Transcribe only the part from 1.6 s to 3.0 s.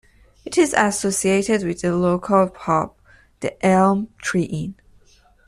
with the local pub,